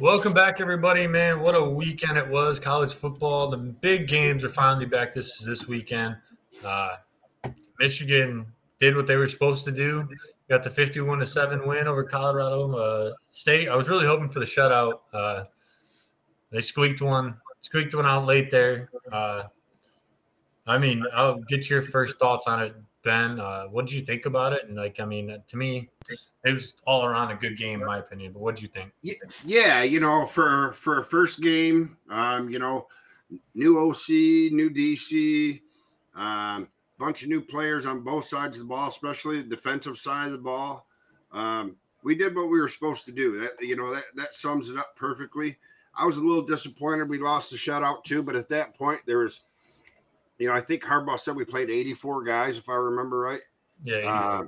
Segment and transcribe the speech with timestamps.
[0.00, 1.06] Welcome back, everybody.
[1.06, 2.58] Man, what a weekend it was!
[2.58, 3.48] College football.
[3.48, 6.16] The big games are finally back this this weekend.
[6.64, 6.96] Uh,
[7.78, 8.46] Michigan
[8.78, 10.08] did what they were supposed to do.
[10.48, 13.68] Got the fifty-one to seven win over Colorado uh, State.
[13.68, 15.00] I was really hoping for the shutout.
[15.12, 15.44] Uh,
[16.50, 18.90] they squeaked one, squeaked one out late there.
[19.10, 19.44] Uh,
[20.66, 23.38] I mean, I'll get your first thoughts on it, Ben.
[23.38, 24.66] Uh, what did you think about it?
[24.66, 25.88] And like, I mean, to me,
[26.44, 28.32] it was all around a good game, in my opinion.
[28.32, 28.92] But what did you think?
[29.44, 32.86] Yeah, you know, for for a first game, um, you know,
[33.54, 34.08] new OC,
[34.52, 35.60] new DC,
[36.14, 40.26] um, bunch of new players on both sides of the ball, especially the defensive side
[40.26, 40.86] of the ball.
[41.32, 43.40] Um, we did what we were supposed to do.
[43.40, 45.56] That you know that that sums it up perfectly.
[45.96, 49.18] I was a little disappointed we lost the shutout too, but at that point there
[49.18, 49.42] was,
[50.38, 53.40] you know, I think Harbaugh said we played 84 guys if I remember right.
[53.82, 54.10] Yeah.
[54.10, 54.44] Uh,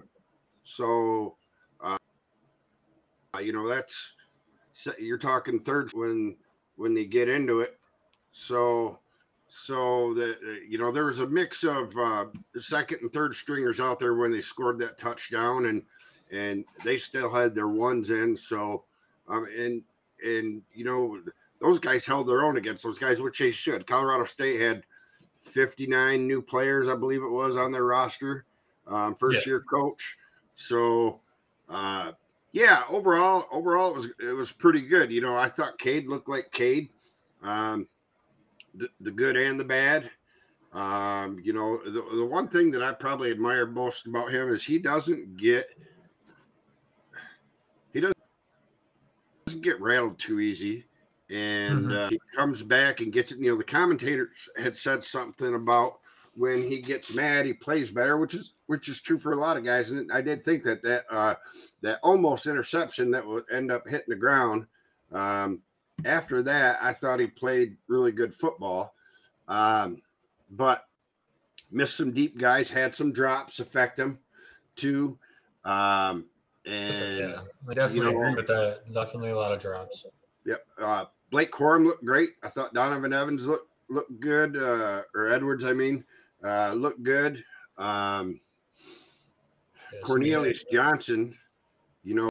[0.64, 1.36] so
[3.36, 4.12] uh, you know, that's
[4.98, 6.36] you're talking third when
[6.76, 7.78] when they get into it.
[8.32, 8.98] So
[9.48, 13.98] so the you know there was a mix of uh, second and third stringers out
[13.98, 15.82] there when they scored that touchdown, and
[16.32, 18.36] and they still had their ones in.
[18.36, 18.84] So
[19.28, 19.82] um, and
[20.24, 21.20] and you know
[21.60, 23.86] those guys held their own against those guys, which they should.
[23.86, 24.84] Colorado State had
[25.46, 28.44] 59 new players, I believe it was, on their roster,
[28.86, 29.52] um, first yeah.
[29.52, 30.16] year coach.
[30.54, 31.20] So
[31.68, 32.12] uh,
[32.52, 35.12] yeah, overall, overall it was it was pretty good.
[35.12, 36.88] You know, I thought Cade looked like Cade,
[37.42, 37.86] um,
[38.74, 40.10] the, the good and the bad.
[40.72, 44.62] Um, you know, the, the one thing that I probably admire most about him is
[44.62, 45.68] he doesn't get
[47.92, 48.18] he doesn't,
[49.46, 50.84] doesn't get rattled too easy,
[51.30, 51.92] and mm-hmm.
[51.92, 53.38] uh, he comes back and gets it.
[53.38, 55.98] You know, the commentators had said something about
[56.36, 59.56] when he gets mad, he plays better, which is which is true for a lot
[59.56, 59.90] of guys.
[59.90, 61.34] And I did think that that uh,
[61.82, 64.66] that almost interception that would end up hitting the ground.
[65.12, 65.62] Um,
[66.04, 68.94] after that, I thought he played really good football,
[69.48, 70.02] um,
[70.50, 70.86] but
[71.70, 74.18] missed some deep guys, had some drops affect him
[74.76, 75.18] too.
[75.64, 76.26] Um,
[76.66, 78.82] and yeah, I definitely you know, agree with that.
[78.92, 80.04] Definitely a lot of drops.
[80.44, 80.66] Yep.
[80.80, 81.04] Uh,
[81.36, 82.30] Blake Corum looked great.
[82.42, 86.02] I thought Donovan Evans looked looked good, uh, or Edwards, I mean
[86.42, 87.44] uh, looked good.
[87.76, 88.40] Um,
[89.92, 91.36] yes, Cornelius Johnson,
[92.02, 92.30] you know,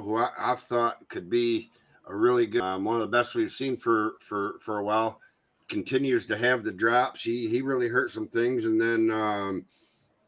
[0.00, 1.70] who I, have thought could be
[2.08, 5.20] a really good, um, one of the best we've seen for for for a while.
[5.68, 7.22] Continues to have the drops.
[7.22, 9.64] He he really hurt some things, and then um,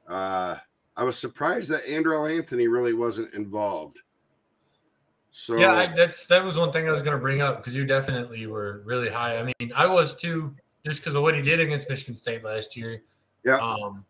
[0.09, 0.59] uh,
[0.97, 3.99] I was surprised that Andrel Anthony really wasn't involved.
[5.35, 7.75] So yeah, I, that's that was one thing I was going to bring up because
[7.75, 9.39] you definitely were really high.
[9.39, 10.55] I mean, I was too
[10.85, 13.03] just because of what he did against Michigan State last year.
[13.43, 13.57] Yeah.
[13.57, 14.05] Um,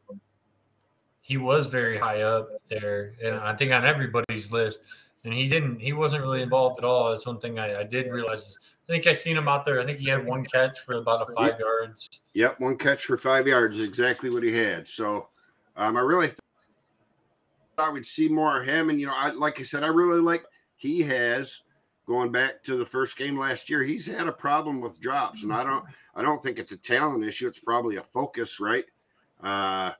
[1.20, 4.80] he was very high up there, and I think on everybody's list.
[5.24, 5.78] And he didn't.
[5.78, 7.12] He wasn't really involved at all.
[7.12, 8.40] That's one thing I, I did realize.
[8.40, 9.80] Is, I think I seen him out there.
[9.80, 12.22] I think he had one catch for about a five yards.
[12.34, 13.78] Yep, one catch for five yards.
[13.80, 14.88] Exactly what he had.
[14.88, 15.28] So,
[15.76, 16.30] um, I really
[17.76, 18.90] thought we'd see more of him.
[18.90, 20.44] And you know, I like I said, I really like
[20.82, 21.62] he has
[22.08, 25.52] going back to the first game last year, he's had a problem with drops, and
[25.52, 25.84] I don't,
[26.16, 27.46] I don't think it's a talent issue.
[27.46, 28.84] It's probably a focus, right?
[29.40, 29.92] Uh,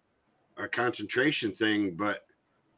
[0.57, 2.25] a concentration thing, but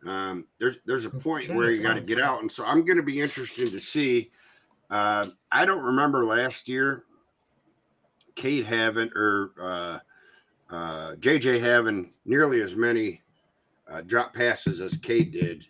[0.07, 2.99] um, there's there's a point where you got to get out, and so I'm going
[2.99, 4.31] to be interested to see.
[4.91, 7.05] Uh, I don't remember last year,
[8.37, 9.99] Cade having or uh,
[10.71, 13.23] uh, JJ having nearly as many
[13.89, 15.65] uh, drop passes as Cade did.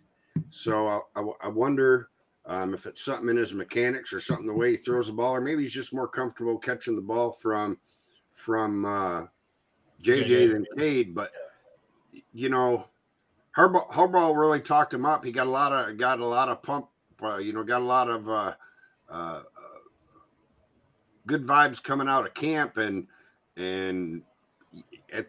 [0.51, 2.09] So I, I, I wonder
[2.47, 5.35] um, if it's something in his mechanics or something the way he throws the ball,
[5.35, 7.79] or maybe he's just more comfortable catching the ball from
[8.35, 9.23] from uh,
[10.03, 11.15] JJ than Cade.
[11.15, 11.33] But
[12.33, 12.87] you know,
[13.57, 15.25] Harbaugh, Harbaugh really talked him up.
[15.25, 16.89] He got a lot of got a lot of pump.
[17.23, 18.55] Uh, you know, got a lot of uh,
[19.09, 19.43] uh,
[21.27, 23.07] good vibes coming out of camp, and
[23.57, 24.23] and
[25.13, 25.29] at,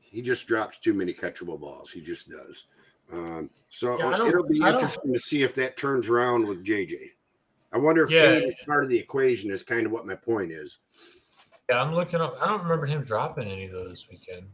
[0.00, 1.90] he just drops too many catchable balls.
[1.90, 2.66] He just does.
[3.12, 6.96] Um, so yeah, it'll be interesting to see if that turns around with JJ.
[7.72, 8.24] I wonder if yeah.
[8.24, 10.78] is part of the equation is kind of what my point is.
[11.68, 12.36] Yeah, I'm looking up.
[12.40, 14.46] I don't remember him dropping any of those this weekend.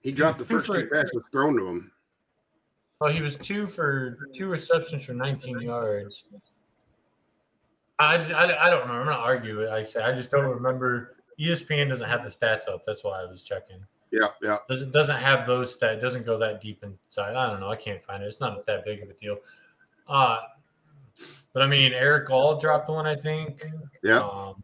[0.00, 1.92] He dropped the first two passes thrown to him.
[2.98, 6.24] Well, he was two for two receptions for 19 yards.
[7.98, 8.94] I, I, I don't know.
[8.94, 9.68] I'm not arguing.
[9.68, 11.16] I say I just don't remember.
[11.38, 12.82] ESPN doesn't have the stats up.
[12.86, 13.84] That's why I was checking.
[14.10, 14.58] Yeah, yeah.
[14.68, 17.36] Doesn't doesn't have those that doesn't go that deep inside.
[17.36, 17.68] I don't know.
[17.68, 18.26] I can't find it.
[18.26, 19.38] It's not that big of a deal.
[20.08, 20.38] Uh
[21.52, 23.64] but I mean Erick All dropped one, I think.
[24.02, 24.20] Yeah.
[24.20, 24.54] Um,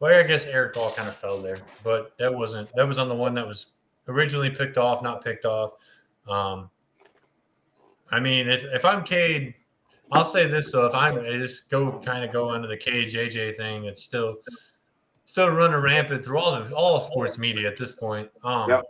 [0.00, 3.08] well, I guess Erick All kind of fell there, but that wasn't that was on
[3.08, 3.66] the one that was
[4.08, 5.72] originally picked off, not picked off.
[6.28, 6.68] Um
[8.10, 9.54] I mean, if, if I'm Cade,
[10.12, 13.56] I'll say this though: if I'm I just go kind of go under the KJJ
[13.56, 14.34] thing, it's still
[15.32, 18.28] still running rampant through all the all sports media at this point.
[18.44, 18.84] Um, Yep.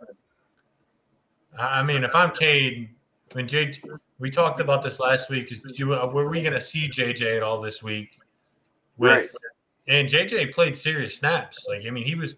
[1.57, 2.91] I I mean, if I'm Cade,
[3.31, 3.73] when J,
[4.19, 5.53] we talked about this last week.
[5.53, 8.19] Is you, were we going to see JJ at all this week?
[8.97, 9.29] With, Right.
[9.87, 11.65] And JJ played serious snaps.
[11.69, 12.35] Like I mean, he was.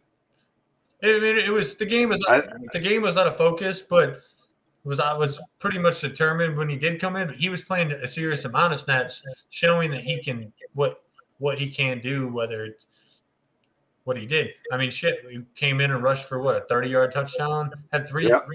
[1.02, 2.42] I mean, it was the game was I-
[2.74, 4.20] the game was out of focus, but
[4.84, 7.28] was I was pretty much determined when he did come in.
[7.28, 11.02] But he was playing a serious amount of snaps, showing that he can what
[11.38, 12.28] what he can do.
[12.28, 12.84] Whether it's
[14.04, 16.88] what he did, I mean, shit, he came in and rushed for what a thirty
[16.88, 18.46] yard touchdown, had three Yep.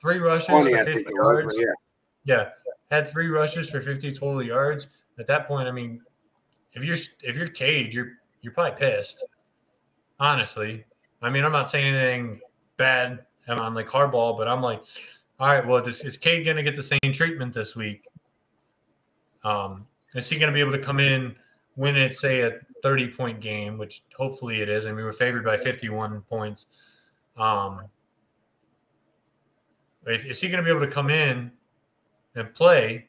[0.00, 1.58] three rushes for fifty yards.
[1.58, 1.66] Yeah.
[2.24, 2.50] Yeah,
[2.90, 4.88] had three rushes for fifty total yards.
[5.18, 6.02] At that point, I mean,
[6.74, 8.12] if you're if you're Cade, you're
[8.42, 9.24] you're probably pissed.
[10.18, 10.84] Honestly,
[11.22, 12.40] I mean, I'm not saying anything
[12.76, 14.82] bad I'm on like Harbaugh, but I'm like,
[15.38, 18.06] all right, well, is Cade going to get the same treatment this week?
[19.42, 21.34] Um, is he going to be able to come in
[21.74, 24.86] when it's say a 30 point game, which hopefully it is?
[24.86, 26.66] I mean, we're favored by 51 points.
[27.36, 27.82] Um,
[30.06, 31.52] if, is he going to be able to come in
[32.34, 33.08] and play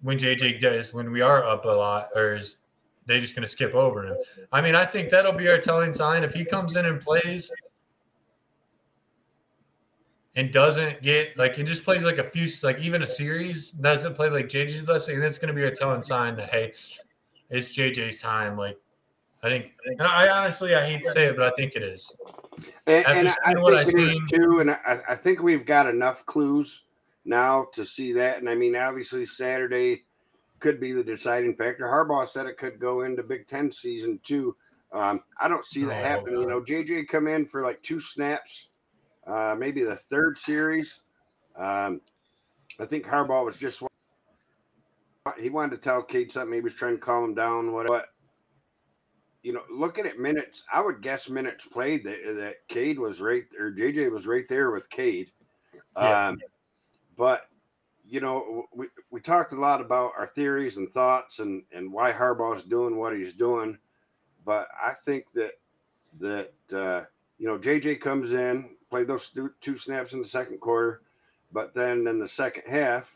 [0.00, 2.58] when JJ does when we are up a lot, or is
[3.06, 4.16] they just going to skip over him?
[4.52, 7.50] I mean, I think that'll be our telling sign if he comes in and plays
[10.36, 14.14] and doesn't get like it just plays like a few like even a series doesn't
[14.14, 16.72] play like JJ does, and that's going to be our telling sign that hey,
[17.54, 18.56] it's JJ's time.
[18.56, 18.78] Like
[19.42, 22.14] I think, and I honestly I hate to say it, but I think it is.
[22.86, 24.60] And, and I seeing what think I it is seen- too.
[24.60, 26.82] And I, I think we've got enough clues
[27.24, 28.38] now to see that.
[28.38, 30.04] And I mean, obviously, Saturday
[30.60, 31.84] could be the deciding factor.
[31.84, 34.56] Harbaugh said it could go into Big Ten season too.
[34.92, 36.40] Um, I don't see that I hope happening.
[36.40, 38.68] You know, JJ come in for like two snaps,
[39.26, 41.00] uh, maybe the third series.
[41.56, 42.00] Um,
[42.80, 43.82] I think Harbaugh was just
[45.40, 46.52] he wanted to tell Cade something.
[46.52, 47.72] He was trying to calm him down.
[47.72, 47.86] What?
[47.86, 48.06] But
[49.42, 53.44] you know, looking at minutes, I would guess minutes played that that Cade was right
[53.58, 55.30] or JJ was right there with Cade.
[55.96, 56.28] Yeah.
[56.28, 56.40] Um,
[57.16, 57.48] but
[58.06, 62.12] you know, we, we talked a lot about our theories and thoughts and and why
[62.12, 63.78] Harbaugh's doing what he's doing.
[64.44, 65.52] But I think that
[66.20, 67.04] that uh,
[67.38, 71.00] you know JJ comes in, played those two, two snaps in the second quarter,
[71.50, 73.10] but then in the second half,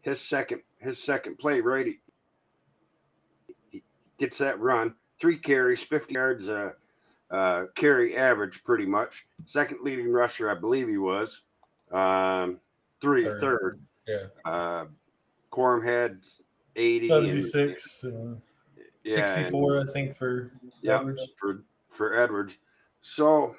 [0.00, 1.98] his second his second play right, he,
[3.70, 3.82] he
[4.18, 6.72] gets that run, three carries, fifty yards, uh,
[7.30, 9.26] uh, carry average, pretty much.
[9.46, 11.42] Second leading rusher, I believe he was.
[11.90, 12.60] Um,
[13.00, 13.40] three, Third.
[13.40, 13.80] third.
[14.06, 14.84] Yeah, Uh,
[15.50, 16.20] Corum had
[16.76, 17.10] eighty.
[17.10, 18.42] and- 76 and
[19.02, 20.50] yeah, and- 64, I think, for
[20.82, 20.98] Yeah.
[21.00, 21.20] average.
[21.38, 22.58] for for Edwards.
[23.00, 23.56] So,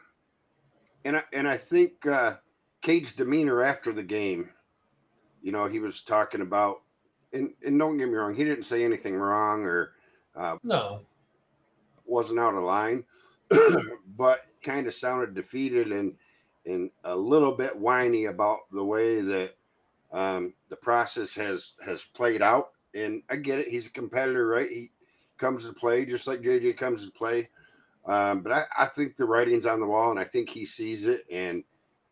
[1.06, 2.36] and I and I think uh,
[2.82, 4.50] Cade's demeanor after the game,
[5.42, 6.82] you know, he was talking about,
[7.36, 9.94] and and don't get me wrong, he didn't say anything wrong or
[10.36, 11.02] uh, No,
[12.06, 13.04] wasn't out of line,
[14.18, 16.16] but kind of sounded defeated and
[16.66, 19.56] and a little bit whiny about the way that
[20.12, 22.72] um, the process has has played out.
[22.94, 24.70] And I get it; he's a competitor, right?
[24.70, 24.92] He
[25.38, 27.50] comes to play just like JJ comes to play.
[28.06, 31.06] Um, but I, I think the writing's on the wall, and I think he sees
[31.06, 31.26] it.
[31.32, 31.64] And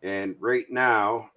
[0.01, 1.31] and right now,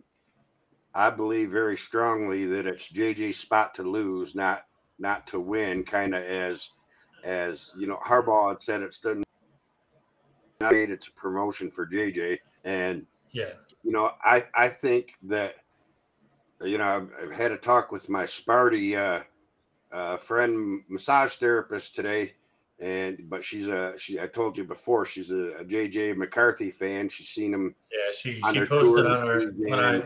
[0.96, 4.64] I believe very strongly that it's JJ's spot to lose, not
[4.98, 5.84] not to win.
[5.84, 6.70] Kind of as
[7.22, 9.22] as you know, Harbaugh had said it's done.
[10.60, 13.50] Made it's a promotion for JJ, and yeah,
[13.84, 15.56] you know, I I think that
[16.62, 19.22] you know I've, I've had a talk with my Sparty uh,
[19.94, 22.32] uh, friend, massage therapist today,
[22.80, 24.20] and but she's a she.
[24.20, 27.08] I told you before she's a, a JJ McCarthy fan.
[27.08, 28.12] She's seen him yeah.
[28.12, 30.00] She On she posted on her when I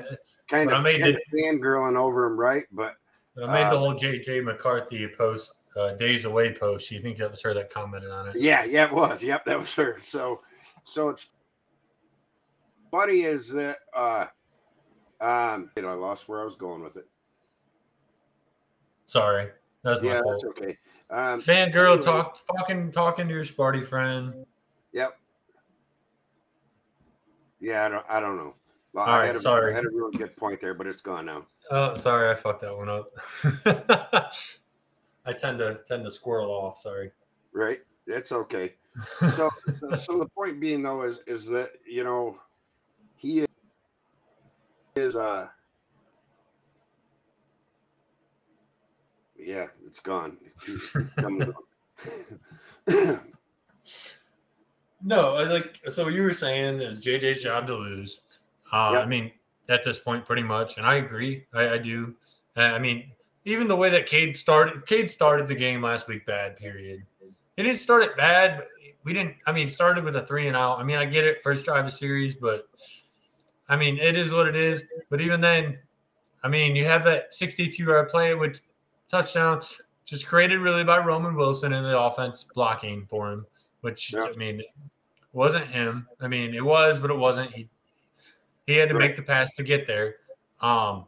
[0.48, 2.64] kind When I of made kind of fangirling over him, right?
[2.70, 2.94] But
[3.42, 6.90] I made the Uh, whole JJ McCarthy post, uh, days away post.
[6.90, 8.36] You think that was her that commented on it?
[8.36, 9.22] Yeah, yeah, it was.
[9.22, 9.98] Yep, that was her.
[10.02, 10.42] So,
[10.84, 11.26] so it's
[12.90, 14.26] funny is that uh,
[15.20, 17.06] um, you know, I lost where I was going with it.
[19.06, 19.48] Sorry,
[19.82, 20.42] that was my Yeah, fault.
[20.42, 20.76] that's okay.
[21.10, 22.02] Um, Fangirl anyway.
[22.02, 24.46] talk fucking talking to your Sparty friend.
[24.92, 25.18] Yep.
[27.60, 28.06] Yeah, I don't.
[28.08, 28.54] I don't know.
[28.92, 29.72] Well, All I right, had a, sorry.
[29.72, 31.46] I had a really good point there, but it's gone now.
[31.70, 33.12] Oh, sorry, I fucked that one up.
[35.26, 36.78] I tend to tend to squirrel off.
[36.78, 37.10] Sorry.
[37.52, 37.80] Right?
[38.06, 38.74] That's okay.
[39.36, 39.48] So,
[39.78, 42.36] so, so the point being though is is that you know
[43.16, 43.46] he
[44.96, 45.46] is uh
[49.42, 51.52] yeah it's gone It's coming
[52.88, 53.24] up.
[55.02, 58.20] No, I like so what you were saying is JJ's job to lose.
[58.72, 59.02] Uh, Yep.
[59.02, 59.32] I mean,
[59.68, 60.76] at this point, pretty much.
[60.76, 61.46] And I agree.
[61.54, 62.14] I, I do.
[62.56, 63.10] I mean,
[63.44, 66.56] even the way that Cade started, Cade started the game last week bad.
[66.56, 67.02] Period.
[67.56, 68.68] He didn't start it bad, but
[69.04, 69.36] we didn't.
[69.46, 70.78] I mean, started with a three and out.
[70.78, 72.68] I mean, I get it, first drive of series, but
[73.68, 74.84] I mean, it is what it is.
[75.08, 75.78] But even then,
[76.42, 78.60] I mean, you have that 62 yard play with
[79.10, 79.60] touchdown,
[80.04, 83.46] just created really by Roman Wilson and the offense blocking for him,
[83.80, 84.24] which yeah.
[84.24, 84.62] I mean,
[85.32, 86.08] wasn't him.
[86.20, 87.52] I mean, it was, but it wasn't.
[87.52, 87.68] He
[88.66, 90.16] he had to make the pass to get there.
[90.60, 91.06] Um,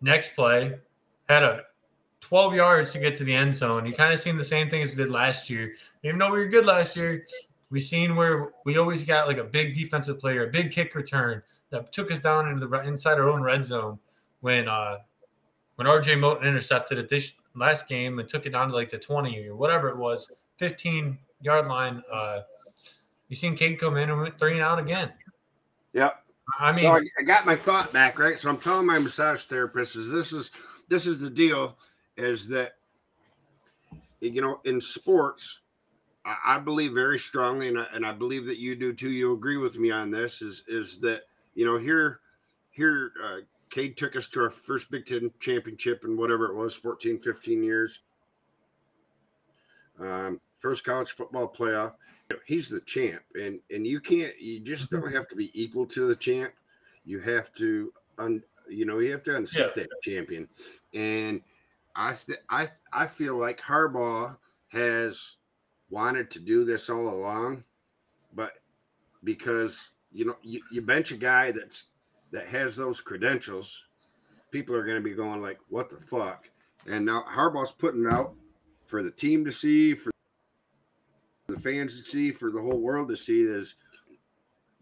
[0.00, 0.78] next play
[1.28, 1.62] had a
[2.20, 3.86] 12 yards to get to the end zone.
[3.86, 5.74] You kind of seen the same thing as we did last year.
[6.02, 7.24] Even though we were good last year,
[7.70, 11.42] we seen where we always got like a big defensive player, a big kick return
[11.70, 13.98] that took us down into the inside our own red zone
[14.40, 14.98] when uh
[15.78, 18.98] when RJ Moten intercepted it this last game and took it down to like the
[18.98, 22.02] 20 or whatever it was, 15 yard line.
[22.12, 22.40] Uh,
[23.28, 25.12] you seen Cade come in and went three and out again.
[25.92, 26.20] Yep.
[26.58, 28.36] I mean, so I, I, got my thought back, right?
[28.36, 30.50] So I'm telling my massage therapist is this is
[30.88, 31.76] this is the deal,
[32.16, 32.72] is that
[34.20, 35.60] you know in sports,
[36.24, 39.10] I, I believe very strongly, and I, and I believe that you do too.
[39.10, 40.42] You agree with me on this?
[40.42, 41.20] Is is that
[41.54, 42.18] you know here
[42.70, 43.36] here uh,
[43.70, 47.62] Cade took us to our first Big Ten championship in whatever it was, 14, 15
[47.62, 48.00] years.
[50.00, 51.92] Um, first college football playoff.
[52.44, 54.38] He's the champ, and and you can't.
[54.38, 56.52] You just don't have to be equal to the champ.
[57.04, 59.70] You have to, un, you know, you have to unseat yeah.
[59.76, 60.46] that champion.
[60.92, 61.40] And
[61.96, 64.36] I, th- I, I feel like Harbaugh
[64.68, 65.36] has
[65.88, 67.64] wanted to do this all along,
[68.34, 68.52] but
[69.24, 71.84] because you know you, you bench a guy that's
[72.32, 73.84] that has those credentials,
[74.50, 76.48] people are going to be going like, "What the fuck?"
[76.86, 78.34] And now Harbaugh's putting out
[78.86, 80.10] for the team to see, for
[81.48, 83.42] the fans to see, for the whole world to see.
[83.42, 83.76] Is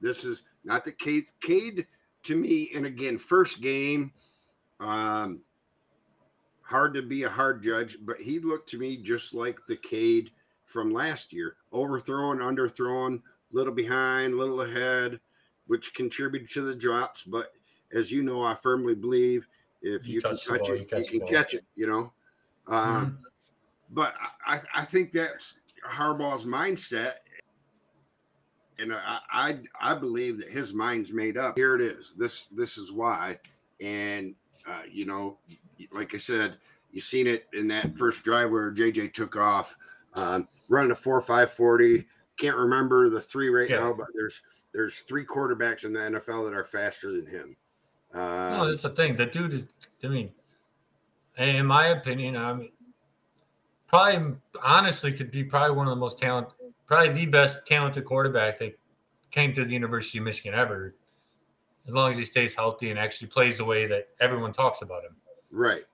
[0.00, 1.26] this is not the Cade?
[1.40, 1.86] Cade
[2.24, 4.12] to me, and again, first game,
[4.80, 5.40] um,
[6.62, 10.30] hard to be a hard judge, but he looked to me just like the Cade
[10.64, 13.22] from last year, overthrown, underthrown,
[13.52, 15.20] little behind, little ahead
[15.66, 17.22] which contributed to the drops.
[17.22, 17.52] But
[17.92, 19.46] as you know, I firmly believe
[19.82, 21.64] if you, you can touch it, you, you can catch it.
[21.74, 22.12] You know,
[22.68, 23.14] um, mm-hmm.
[23.90, 24.14] but
[24.46, 27.14] I, I think that's Harbaugh's mindset,
[28.78, 31.56] and I, I I believe that his mind's made up.
[31.56, 32.14] Here it is.
[32.16, 33.38] This this is why,
[33.80, 34.34] and
[34.68, 35.38] uh, you know,
[35.92, 36.56] like I said,
[36.92, 39.76] you seen it in that first drive where JJ took off,
[40.14, 42.06] um, running a four five forty.
[42.38, 43.80] Can't remember the three right yeah.
[43.80, 44.42] now, but there's
[44.76, 47.56] there's three quarterbacks in the NFL that are faster than him.
[48.14, 49.16] Uh, no, that's the thing.
[49.16, 49.66] The dude is.
[50.04, 50.32] I mean,
[51.38, 52.72] in my opinion, I mean,
[53.86, 56.52] probably honestly could be probably one of the most talented,
[56.84, 58.78] probably the best talented quarterback that
[59.30, 60.92] came to the University of Michigan ever.
[61.88, 65.04] As long as he stays healthy and actually plays the way that everyone talks about
[65.04, 65.16] him.
[65.50, 65.84] Right.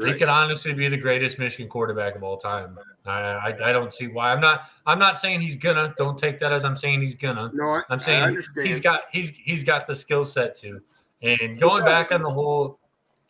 [0.00, 0.14] Right.
[0.14, 2.78] He could honestly be the greatest Michigan quarterback of all time.
[3.04, 4.32] I, I, I don't see why.
[4.32, 5.92] I'm not I'm not saying he's gonna.
[5.98, 7.50] Don't take that as I'm saying he's gonna.
[7.52, 10.80] No, I, am saying he's got he's he's got the skill set to.
[11.20, 12.78] And going back on the whole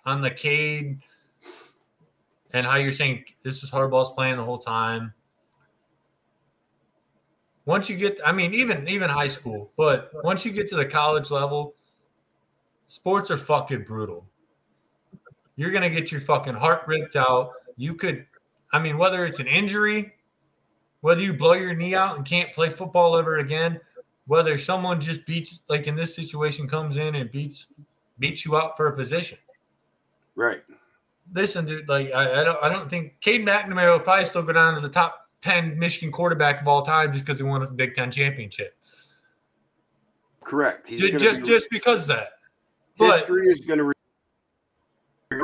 [0.07, 1.01] on the Cade
[2.53, 5.13] and how you're saying this is Harbaugh's playing the whole time.
[7.65, 10.87] Once you get, I mean, even even high school, but once you get to the
[10.87, 11.75] college level,
[12.87, 14.30] sports are fucking brutal.
[15.61, 17.53] You're going to get your fucking heart ripped out.
[17.77, 18.25] You could,
[18.73, 20.15] I mean, whether it's an injury,
[21.03, 23.79] whether you blow your knee out and can't play football ever again,
[24.27, 27.67] whether someone just beats, like in this situation, comes in and beats
[28.19, 29.37] beats you out for a position.
[30.35, 30.63] Right.
[31.35, 31.91] Listen, dude.
[31.91, 34.85] Like I, I don't, I don't think Cade McNamara will probably still go down as
[34.85, 38.11] a top ten Michigan quarterback of all time just because he won a Big Ten
[38.11, 38.79] championship.
[40.43, 40.89] Correct.
[40.89, 42.31] He's just just, be, just because that.
[42.95, 43.93] History but, is going to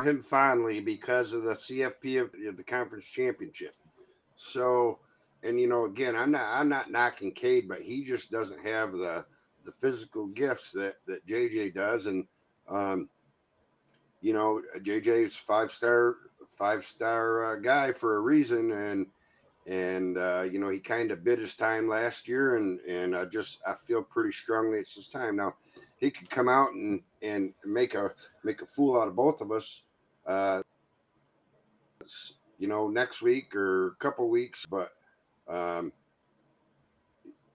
[0.06, 3.75] him finally because of the CFP of, the conference championship.
[4.34, 4.98] So,
[5.42, 8.92] and you know, again, I'm not I'm not knocking Cade, but he just doesn't have
[8.92, 9.25] the
[9.64, 12.26] the physical gifts that that JJ does, and
[12.68, 13.08] um,
[14.20, 16.16] you know, JJ's five star
[16.56, 19.06] five star uh, guy for a reason, and
[19.66, 23.25] and uh, you know he kind of bid his time last year, and and I
[23.25, 25.54] just I feel pretty strongly it's his time now
[25.98, 28.10] he could come out and and make a
[28.44, 29.82] make a fool out of both of us.
[30.26, 30.62] Uh,
[32.59, 34.92] you know, next week or a couple weeks, but
[35.49, 35.92] um,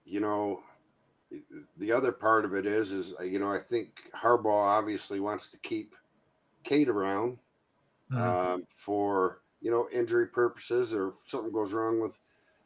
[0.04, 0.60] you know,
[1.78, 5.58] the other part of it is, is you know, I think Harbaugh obviously wants to
[5.58, 5.94] keep
[6.64, 7.38] Cade around
[8.12, 8.22] mm-hmm.
[8.22, 12.18] um, for you know injury purposes, or if something goes wrong with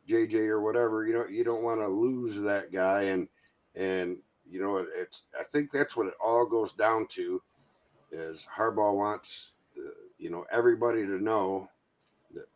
[0.08, 1.06] JJ or whatever.
[1.06, 3.28] You know, you don't want to lose that guy, and
[3.74, 7.42] and you know, it's I think that's what it all goes down to
[8.12, 9.55] is Harbaugh wants uh,
[10.18, 11.68] you know everybody to know
[12.34, 12.48] that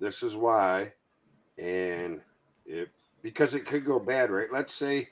[0.00, 0.92] this is why,
[1.58, 2.20] and
[2.64, 2.88] it
[3.22, 4.48] because it could go bad, right?
[4.52, 5.08] Let's say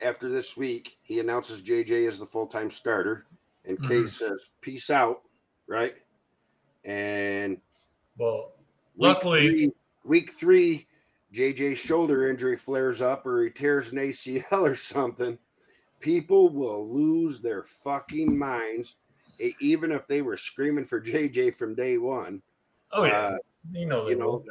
[0.00, 3.26] after this week he announces JJ as the full time starter,
[3.64, 3.88] and mm-hmm.
[3.88, 5.22] Case says peace out,
[5.66, 5.94] right?
[6.84, 7.58] And
[8.18, 8.52] well,
[8.96, 9.72] luckily, three,
[10.04, 10.86] week three,
[11.32, 15.38] JJ's shoulder injury flares up or he tears an ACL or something,
[16.00, 18.96] people will lose their fucking minds,
[19.60, 22.42] even if they were screaming for JJ from day one.
[22.92, 23.36] Oh yeah, uh,
[23.72, 24.44] you know, you know,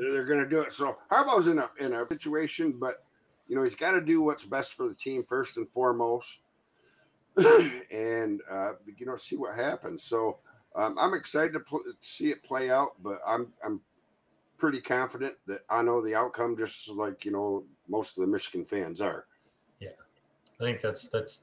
[0.00, 0.72] they're going to do it.
[0.72, 3.04] So Harbaugh's in a in a situation, but
[3.46, 6.38] you know he's got to do what's best for the team first and foremost,
[7.36, 10.02] and uh, you know see what happens.
[10.02, 10.38] So
[10.74, 13.80] um, I'm excited to pl- see it play out, but I'm I'm
[14.56, 18.64] pretty confident that I know the outcome, just like you know most of the Michigan
[18.64, 19.26] fans are.
[19.80, 19.90] Yeah,
[20.60, 21.42] I think that's that's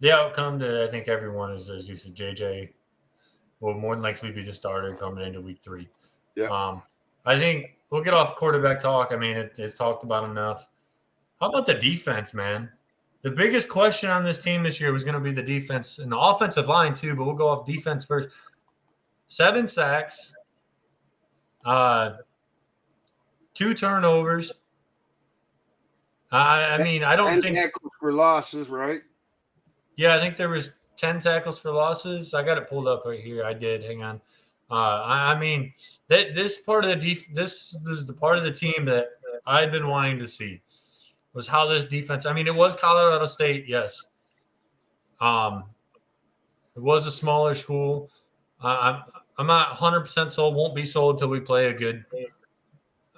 [0.00, 2.70] the outcome that I think everyone is, as you said, JJ
[3.60, 5.88] will more than likely be the starter coming into week three.
[6.34, 6.46] Yeah.
[6.46, 6.82] Um,
[7.26, 9.12] I think we'll get off quarterback talk.
[9.12, 10.68] I mean, it, it's talked about enough.
[11.40, 12.70] How about the defense, man?
[13.22, 16.10] The biggest question on this team this year was going to be the defense and
[16.10, 17.14] the offensive line too.
[17.14, 18.30] But we'll go off defense first.
[19.26, 20.34] Seven sacks,
[21.64, 22.12] uh,
[23.54, 24.52] two turnovers.
[26.32, 29.02] I, I mean, I don't and think tackles for losses, right?
[30.00, 32.32] Yeah, I think there was ten tackles for losses.
[32.32, 33.44] I got it pulled up right here.
[33.44, 33.82] I did.
[33.82, 34.18] Hang on.
[34.70, 35.74] Uh, I, I, mean,
[36.08, 39.08] this part of the def- this, this is the part of the team that
[39.46, 40.62] I've been wanting to see
[41.34, 42.24] was how this defense.
[42.24, 44.02] I mean, it was Colorado State, yes.
[45.20, 45.64] Um,
[46.74, 48.08] it was a smaller school.
[48.64, 49.02] Uh, I'm
[49.36, 50.54] I'm not 100 percent sold.
[50.54, 52.06] Won't be sold until we play a good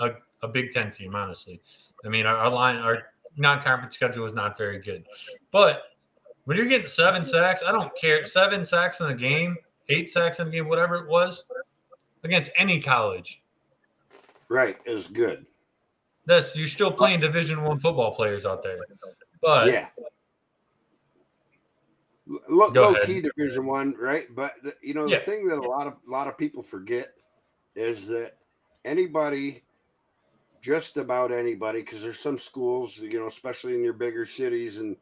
[0.00, 1.14] a, a Big Ten team.
[1.14, 1.60] Honestly,
[2.04, 3.04] I mean, our, our line, our
[3.36, 5.04] non-conference schedule is not very good,
[5.52, 5.84] but
[6.44, 8.26] when you're getting seven sacks, I don't care.
[8.26, 9.56] Seven sacks in a game,
[9.88, 11.44] eight sacks in a game, whatever it was,
[12.24, 13.42] against any college.
[14.48, 15.46] Right, is good.
[16.26, 18.78] That's you're still playing Division One football players out there,
[19.40, 19.88] but yeah,
[22.48, 24.26] low, low key Division One, right?
[24.34, 25.18] But the, you know the yeah.
[25.20, 27.14] thing that a lot of a lot of people forget
[27.74, 28.36] is that
[28.84, 29.62] anybody
[30.60, 34.96] just about anybody because there's some schools you know especially in your bigger cities and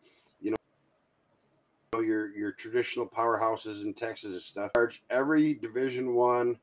[1.93, 4.71] know your your traditional powerhouses in texas and stuff.
[5.11, 6.59] Every division one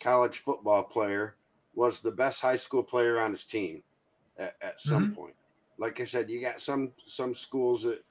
[0.00, 1.36] college football player
[1.74, 3.82] was the best high school player on his team
[4.38, 5.14] at, at some mm-hmm.
[5.14, 5.34] point.
[5.78, 8.04] Like i said you got some some schools that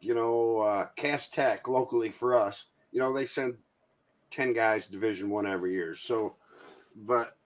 [0.00, 3.56] you know uh Cass Tech locally for us you know they send
[4.30, 5.94] 10 guys division one every year.
[5.94, 6.34] So
[6.96, 7.36] but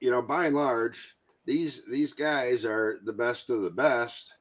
[0.00, 4.34] you know, by and large, these these guys are the best of the best,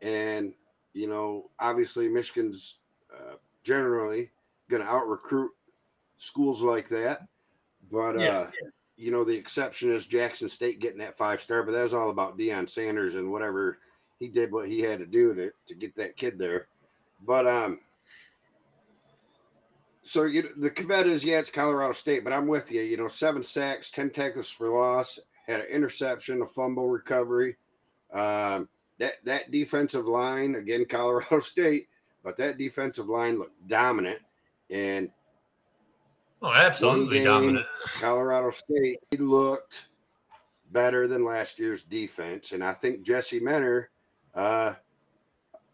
[0.00, 0.54] and
[0.94, 2.76] you know, obviously, Michigan's
[3.14, 4.30] uh, generally
[4.68, 5.50] going to out recruit
[6.18, 7.26] schools like that,
[7.90, 8.68] but yeah, uh, yeah.
[8.96, 12.10] you know, the exception is Jackson State getting that five star, but that was all
[12.10, 13.78] about Deion Sanders and whatever
[14.18, 16.68] he did what he had to do to to get that kid there,
[17.26, 17.80] but um
[20.02, 22.82] so you the caveat is yeah, it's Colorado State, but I'm with you.
[22.82, 27.56] You know, seven sacks, ten tackles for loss, had an interception, a fumble recovery.
[28.12, 28.68] Um,
[29.02, 31.88] that that defensive line again, Colorado State,
[32.22, 34.20] but that defensive line looked dominant
[34.70, 35.10] and.
[36.40, 37.66] Oh, absolutely game, dominant.
[38.00, 39.88] Colorado State looked
[40.72, 43.90] better than last year's defense, and I think Jesse Minter,
[44.34, 44.74] uh,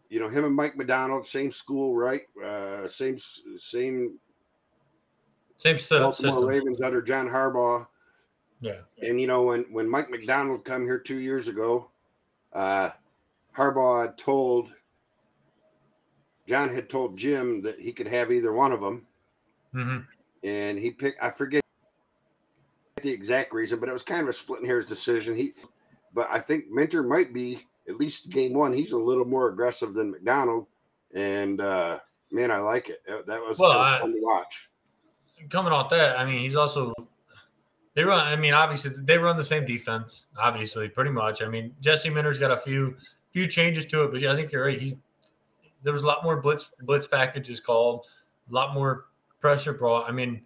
[0.09, 2.21] you know, him and Mike Macdonald, same school, right?
[2.43, 4.19] Uh, same, same,
[5.55, 6.45] same Baltimore system.
[6.45, 7.87] Ravens under John Harbaugh.
[8.61, 8.81] Yeah.
[9.01, 11.89] And you know, when when Mike Macdonald come here two years ago,
[12.53, 12.91] uh,
[13.59, 14.71] Harbaugh had told
[16.47, 19.05] John had told Jim that he could have either one of them,
[19.75, 19.99] mm-hmm.
[20.47, 21.21] and he picked.
[21.21, 21.61] I forget
[23.01, 25.35] the exact reason, but it was kind of a splitting hairs decision.
[25.35, 25.53] He,
[26.13, 29.93] but I think Minter might be at least game one, he's a little more aggressive
[29.93, 30.67] than Macdonald,
[31.13, 31.99] And uh,
[32.31, 33.01] man, I like it.
[33.07, 34.69] That was, well, that was I, fun to watch.
[35.49, 36.93] Coming off that, I mean, he's also
[37.95, 38.19] they run.
[38.19, 40.27] I mean, obviously they run the same defense.
[40.37, 41.41] Obviously, pretty much.
[41.41, 42.95] I mean, Jesse Minter's got a few
[43.31, 44.79] few changes to it, but yeah, I think you're right.
[44.79, 44.95] He's
[45.83, 48.05] there was a lot more blitz blitz packages called,
[48.49, 49.05] a lot more
[49.39, 50.07] pressure brought.
[50.07, 50.41] I mean,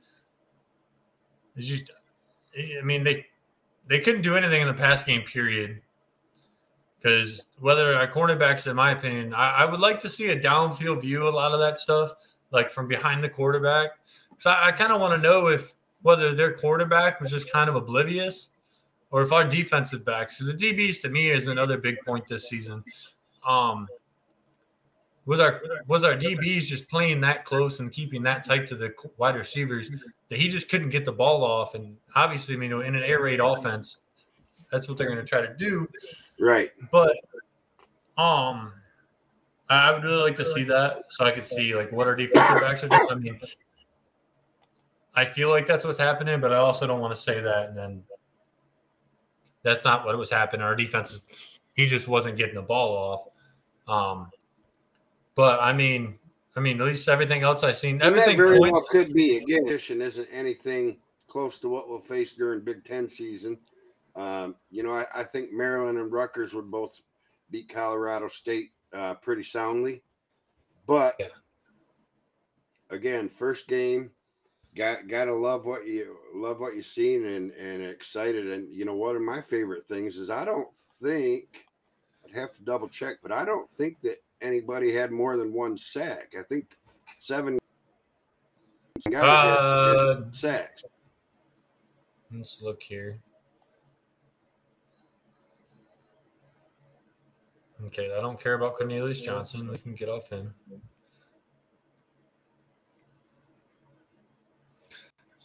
[1.56, 1.91] it's just.
[2.56, 3.26] I mean, they
[3.88, 5.82] they couldn't do anything in the pass game period
[7.04, 11.02] because whether our cornerbacks, in my opinion, I, I, would like to see a downfield
[11.02, 12.13] view, a lot of that stuff,
[12.52, 13.89] like from behind the quarterback.
[14.38, 17.69] So I, I kind of want to know if whether their quarterback was just kind
[17.69, 18.52] of oblivious
[19.13, 22.49] or if our defensive backs, because the DBs to me is another big point this
[22.49, 22.84] season.
[23.47, 23.88] Um,
[25.26, 28.91] was our was our DBs just playing that close and keeping that tight to the
[29.17, 29.91] wide receivers
[30.30, 31.76] that he just couldn't get the ball off?
[31.76, 33.99] And obviously, you know, in an air raid offense,
[34.71, 35.88] that's what they're going to try to do.
[36.39, 36.71] Right.
[36.91, 37.15] But
[38.17, 38.73] um,
[39.69, 42.62] I would really like to see that so I could see like what our defensive
[42.62, 43.08] backs are doing.
[43.12, 43.39] I mean,
[45.15, 47.78] I feel like that's what's happening, but I also don't want to say that and
[47.78, 48.04] then
[49.63, 50.63] that's not what was happening.
[50.63, 51.21] Our defense is
[51.73, 53.26] he just wasn't getting the ball
[53.88, 54.19] off.
[54.19, 54.30] Um,
[55.36, 56.19] but I mean,
[56.56, 58.93] I mean, at least everything else I've seen, everything very points.
[58.93, 59.38] well could be.
[59.38, 60.97] Again, isn't anything
[61.28, 63.58] close to what we'll face during Big Ten season.
[64.15, 67.02] Um, you know, I, I, think Maryland and Rutgers would both
[67.49, 70.04] beat Colorado State uh, pretty soundly,
[70.86, 71.26] but yeah.
[72.91, 74.12] again, first game,
[74.75, 78.51] got gotta love what you love what you've seen and and excited.
[78.51, 80.67] And you know, one of my favorite things is I don't
[81.01, 81.45] think
[82.25, 85.77] I'd have to double check, but I don't think that anybody had more than one
[85.77, 86.33] sack.
[86.38, 86.77] I think
[87.19, 87.59] seven
[89.09, 90.83] guys uh, had sacks.
[92.31, 93.19] Let's look here.
[97.86, 99.67] Okay, I don't care about Cornelius Johnson.
[99.69, 100.53] We can get off him.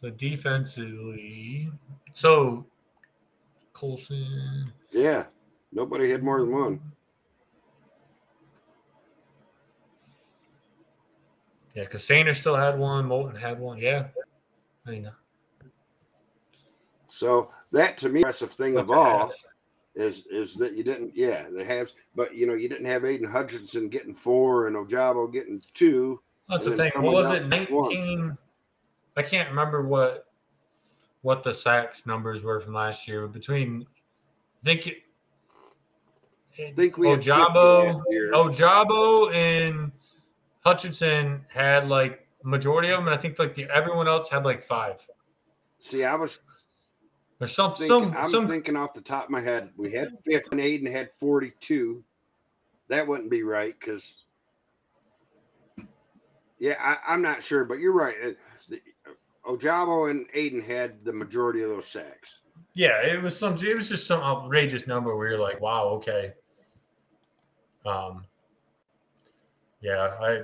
[0.01, 1.73] So defensively,
[2.13, 2.65] so
[3.73, 4.73] Colson.
[4.93, 5.25] Yeah,
[5.73, 6.81] nobody had more than one.
[11.75, 13.07] Yeah, because Sainer still had one.
[13.07, 13.79] Moulton had one.
[13.79, 14.07] Yeah,
[14.87, 15.11] I mean.
[17.09, 19.33] So that to me, impressive thing of all
[19.97, 21.17] is is that you didn't.
[21.17, 25.33] Yeah, they have, but you know you didn't have Aidan Hutchinson getting four and Ojabo
[25.33, 26.21] getting two.
[26.49, 26.93] That's the thing.
[26.95, 27.49] What was it?
[27.49, 28.39] Nineteen.
[29.19, 30.27] I can't remember what
[31.23, 33.27] what the sacks numbers were from last year.
[33.27, 34.87] Between, I think.
[34.87, 35.03] It,
[36.59, 38.03] I think we Ojabo,
[38.33, 39.93] Ojabo, and
[40.65, 44.63] Hutchinson had like majority of them, and I think like the everyone else had like
[44.63, 45.05] five.
[45.81, 46.41] See, I was
[47.39, 49.71] there's some thinking, some I'm some thinking off the top of my head.
[49.77, 52.05] We had 50 and had 42.
[52.89, 54.15] That wouldn't be right because
[56.59, 58.15] yeah, I, am not sure, but you're right.
[59.49, 62.41] Ojabo and Aidan had the majority of those sacks.
[62.75, 63.55] Yeah, it was some.
[63.55, 66.35] It was just some outrageous number where you're like, "Wow, okay."
[67.87, 68.25] Um,
[69.81, 70.43] yeah, I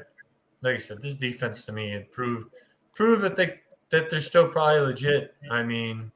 [0.62, 2.52] like I said, this defense to me it proved
[2.94, 5.34] proved that they that they're still probably legit.
[5.50, 6.10] I mean,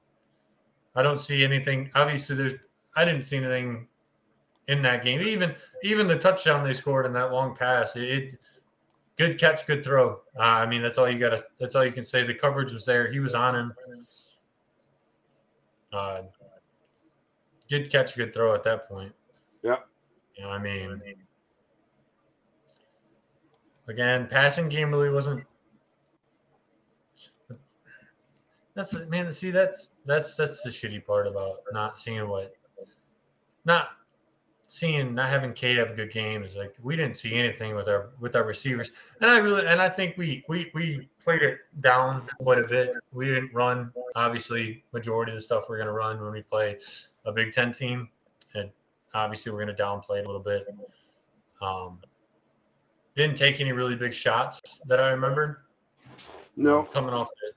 [0.97, 1.91] I don't see anything.
[1.95, 2.55] Obviously, there's
[2.97, 3.87] I didn't see anything
[4.67, 5.21] in that game.
[5.21, 8.39] Even even the touchdown they scored in that long pass, it, it
[9.19, 10.21] good catch, good throw.
[10.39, 11.43] Uh, I mean, that's all you got to.
[11.59, 12.25] That's all you can say.
[12.25, 13.11] The coverage was there.
[13.11, 13.75] He was on him.
[15.93, 16.23] Uh,
[17.69, 19.13] good catch, good throw at that point.
[19.63, 19.77] Yeah.
[20.37, 21.03] You know, I mean,
[23.89, 25.45] Again, passing game really wasn't.
[28.75, 29.33] That's man.
[29.33, 32.53] See, that's that's that's the shitty part about not seeing what,
[33.65, 33.89] not
[34.69, 37.89] seeing not having Cade have a good game is like we didn't see anything with
[37.89, 41.59] our with our receivers, and I really and I think we we we played it
[41.81, 42.93] down quite a bit.
[43.13, 46.79] We didn't run obviously majority of the stuff we're going to run when we play
[47.25, 48.11] a Big Ten team,
[48.55, 48.71] and
[49.15, 50.67] obviously we're going to downplay it a little bit.
[51.61, 51.99] Um,
[53.17, 55.65] didn't take any really big shots that I remember.
[56.57, 57.55] No, coming off it.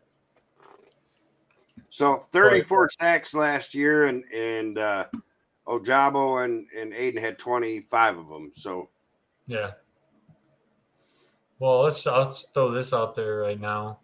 [1.89, 5.05] So 34 sacks last year, and and uh,
[5.67, 8.51] Ojabo and and Aidan had 25 of them.
[8.55, 8.89] So
[9.47, 9.71] yeah.
[11.59, 13.99] Well, let's let's throw this out there right now.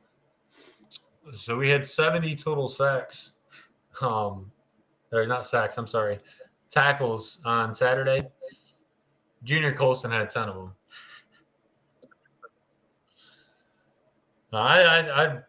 [1.33, 3.33] So we had 70 total sacks,
[4.01, 4.51] um,
[5.11, 5.77] or not sacks.
[5.77, 6.19] I'm sorry,
[6.69, 8.29] tackles on Saturday.
[9.43, 10.73] Junior Colson had 10 of them.
[14.53, 15.39] I, I, I,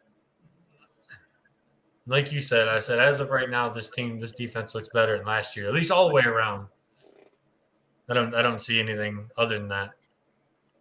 [2.08, 5.16] like you said, I said as of right now, this team, this defense looks better
[5.16, 6.66] than last year, at least all the way around.
[8.08, 9.90] I don't, I don't see anything other than that.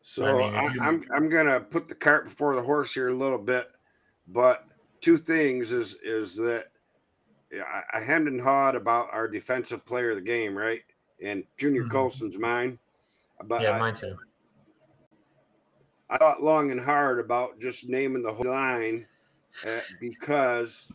[0.01, 3.13] So I mean, I, I'm, I'm gonna put the cart before the horse here a
[3.13, 3.67] little bit,
[4.29, 4.65] but
[5.01, 6.67] two things is is that
[7.53, 10.79] I, I hemmed and hawed about our defensive player of the game, right?
[11.21, 11.91] And Junior mm-hmm.
[11.91, 12.79] Colson's mine.
[13.43, 14.15] But yeah, mine too.
[16.09, 19.05] I thought long and hard about just naming the whole line
[19.67, 20.89] uh, because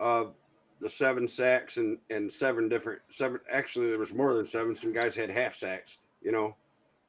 [0.00, 0.34] of
[0.80, 3.40] the seven sacks and and seven different seven.
[3.50, 4.74] Actually, there was more than seven.
[4.74, 5.98] Some guys had half sacks.
[6.22, 6.56] You know,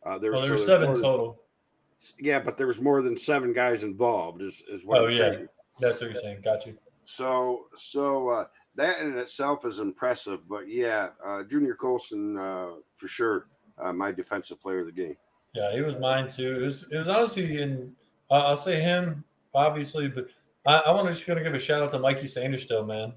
[0.05, 1.27] uh, there, there so were seven total.
[1.27, 4.41] Than, yeah, but there was more than seven guys involved.
[4.41, 4.99] Is is what?
[4.99, 5.47] Oh I'm yeah, saying.
[5.79, 6.41] that's what you're saying.
[6.43, 6.75] Got you.
[7.05, 10.47] So so uh, that in itself is impressive.
[10.47, 13.47] But yeah, uh, Junior Colson uh, for sure,
[13.77, 15.15] uh, my defensive player of the game.
[15.53, 16.61] Yeah, he was mine too.
[16.61, 17.95] It was it was honestly in
[18.31, 19.23] I'll say him
[19.53, 20.27] obviously, but
[20.65, 23.13] I, I want to just gonna give a shout out to Mikey Sanders still, man.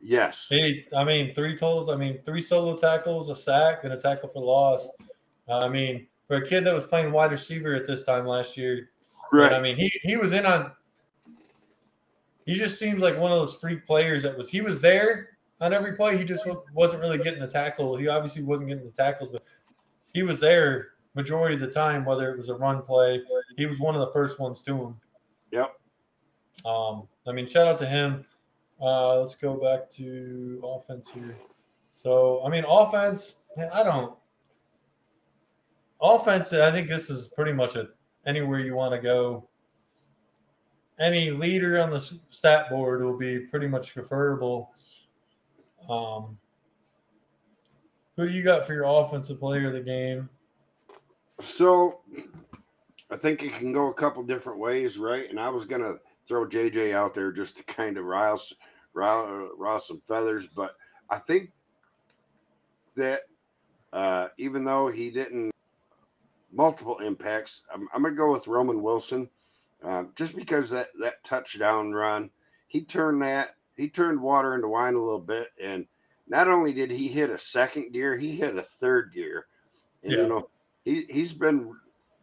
[0.00, 0.46] Yes.
[0.48, 1.90] He, I mean, three total.
[1.90, 4.88] I mean, three solo tackles, a sack, and a tackle for loss.
[5.48, 8.90] I mean, for a kid that was playing wide receiver at this time last year,
[9.32, 9.52] right?
[9.52, 10.72] I mean, he he was in on.
[12.44, 14.48] He just seems like one of those freak players that was.
[14.48, 16.16] He was there on every play.
[16.16, 17.96] He just wasn't really getting the tackle.
[17.96, 19.42] He obviously wasn't getting the tackles, but
[20.14, 23.22] he was there majority of the time, whether it was a run play.
[23.56, 25.00] He was one of the first ones to him.
[25.50, 25.74] Yep.
[26.64, 28.24] Um, I mean, shout out to him.
[28.80, 31.36] Uh, let's go back to offense here.
[32.02, 33.40] So, I mean, offense,
[33.72, 34.14] I don't.
[36.00, 37.88] Offense, I think this is pretty much a
[38.26, 39.48] anywhere you want to go.
[40.98, 44.70] Any leader on the stat board will be pretty much preferable.
[45.88, 46.38] Um,
[48.16, 50.28] who do you got for your offensive player of the game?
[51.40, 52.00] So,
[53.10, 55.28] I think it can go a couple different ways, right?
[55.28, 58.40] And I was gonna throw JJ out there just to kind of rile,
[58.94, 60.76] rile, rile some feathers, but
[61.08, 61.52] I think
[62.96, 63.22] that
[63.92, 65.52] uh, even though he didn't
[66.52, 69.28] multiple impacts, I'm, I'm gonna go with Roman Wilson,
[69.84, 72.30] uh, just because that that touchdown run,
[72.66, 75.86] he turned that he turned water into wine a little bit, and
[76.28, 79.46] not only did he hit a second gear, he hit a third gear,
[80.02, 80.18] and yeah.
[80.18, 80.48] you know
[80.84, 81.74] he he's been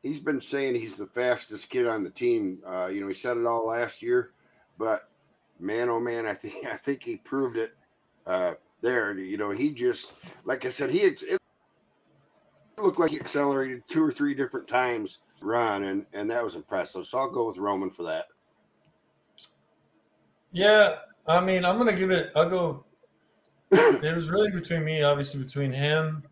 [0.03, 2.59] he's been saying he's the fastest kid on the team.
[2.67, 4.31] Uh, you know, he said it all last year,
[4.77, 5.09] but
[5.59, 7.73] man, oh man, I think I think he proved it
[8.27, 9.17] uh, there.
[9.17, 10.13] You know, he just
[10.43, 11.39] like I said, he it
[12.77, 17.07] looked like he accelerated two or three different times run, and and that was impressive.
[17.07, 18.25] So I'll go with Roman for that.
[20.51, 22.31] Yeah, I mean, I'm gonna give it.
[22.35, 22.85] I'll go.
[23.71, 26.23] it was really between me, obviously between him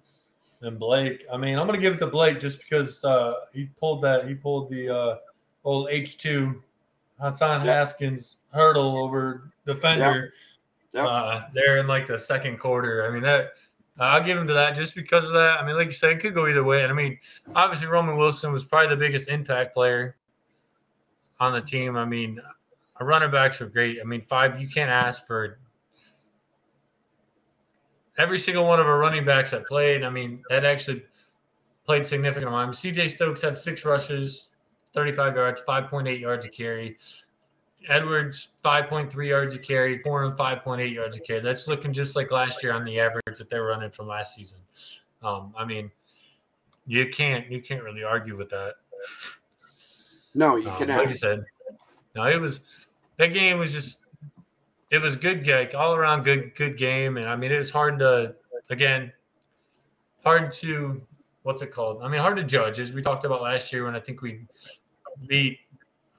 [0.61, 1.25] and Blake.
[1.31, 4.27] I mean, I'm gonna give it to Blake just because uh, he pulled that.
[4.27, 5.15] He pulled the uh,
[5.63, 6.61] old H two
[7.19, 7.75] Hassan yep.
[7.75, 10.33] Haskins hurdle over defender
[10.93, 11.03] yep.
[11.03, 11.05] Yep.
[11.07, 13.07] Uh, there in like the second quarter.
[13.07, 13.53] I mean that.
[13.99, 15.61] I'll give him to that just because of that.
[15.61, 16.81] I mean, like you said, it could go either way.
[16.81, 17.19] And I mean,
[17.55, 20.15] obviously, Roman Wilson was probably the biggest impact player
[21.39, 21.95] on the team.
[21.95, 22.41] I mean,
[22.95, 23.99] our running backs were great.
[24.01, 25.59] I mean, five, you can't ask for
[28.17, 31.03] every single one of our running backs that played, I mean, that actually
[31.85, 32.73] played significant amount.
[32.75, 34.49] CJ Stokes had six rushes,
[34.93, 36.97] 35 yards, 5.8 yards a carry.
[37.87, 39.99] Edwards, 5.3 yards a carry.
[39.99, 41.39] Corum, 5.8 yards a carry.
[41.39, 44.59] That's looking just like last year on the average that they're running from last season.
[45.23, 45.91] Um, I mean,
[46.85, 48.73] you can't you can't really argue with that.
[50.33, 50.99] No, you um, cannot.
[50.99, 51.43] Like you said,
[52.15, 52.59] no, it was
[53.17, 53.99] that game was just
[54.91, 57.17] it was good, like all around good, good game.
[57.17, 58.35] And I mean, it was hard to,
[58.69, 59.13] again,
[60.23, 61.01] hard to,
[61.43, 62.03] what's it called?
[62.03, 64.41] I mean, hard to judge as we talked about last year when I think we
[65.27, 65.59] beat,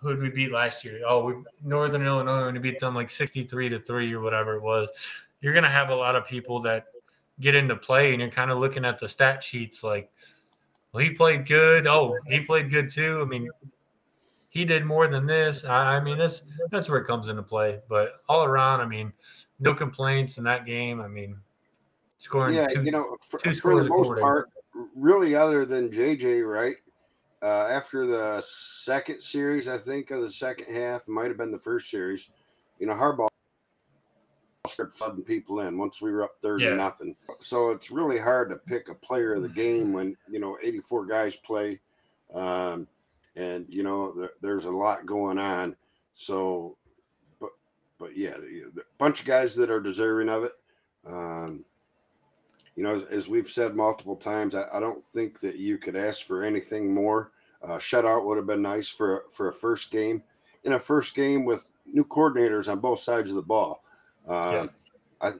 [0.00, 1.00] who did we beat last year?
[1.06, 4.62] Oh, we, Northern Illinois, and we beat them like 63 to three or whatever it
[4.62, 4.88] was.
[5.42, 6.86] You're going to have a lot of people that
[7.40, 10.10] get into play and you're kind of looking at the stat sheets like,
[10.92, 11.86] well, he played good.
[11.86, 13.20] Oh, he played good too.
[13.22, 13.50] I mean,
[14.52, 15.64] he did more than this.
[15.64, 17.80] I, I, mean, that's that's where it comes into play.
[17.88, 19.14] But all around, I mean,
[19.58, 21.00] no complaints in that game.
[21.00, 21.38] I mean,
[22.18, 24.50] scoring yeah, two, you know, for, for the most part,
[24.94, 26.76] really, other than JJ, right?
[27.42, 31.58] Uh, after the second series, I think of the second half, might have been the
[31.58, 32.28] first series.
[32.78, 33.28] You know, Harbaugh
[34.68, 36.74] started flooding people in once we were up thirty yeah.
[36.74, 37.16] nothing.
[37.40, 40.80] So it's really hard to pick a player of the game when you know eighty
[40.80, 41.80] four guys play.
[42.34, 42.86] Um,
[43.36, 45.76] and you know there, there's a lot going on.
[46.14, 46.76] So,
[47.40, 47.50] but
[47.98, 50.52] but yeah, a bunch of guys that are deserving of it.
[51.06, 51.64] Um,
[52.76, 55.96] you know, as, as, we've said multiple times, I, I, don't think that you could
[55.96, 57.32] ask for anything more.
[57.62, 60.22] Uh, shutout would have been nice for for a first game.
[60.64, 63.82] In a first game with new coordinators on both sides of the ball,
[64.28, 64.66] uh, yeah.
[65.20, 65.32] I,